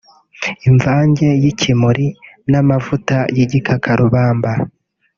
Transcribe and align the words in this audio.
Imvange 0.69 1.27
y’ikimuri 1.43 2.07
n’amavuta 2.51 3.17
y’igikakarubamba 3.37 4.51